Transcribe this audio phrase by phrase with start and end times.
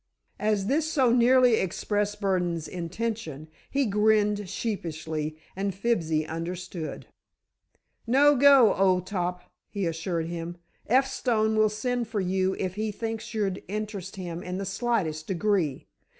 [0.39, 7.05] As this so nearly expressed Burdon's intention, he grinned sheepishly, and Fibsy understood.
[8.07, 10.57] "No go, old top," he assured him.
[10.87, 11.05] "F.
[11.05, 15.85] Stone will send for you if he thinks you'll interest him in the slightest degree.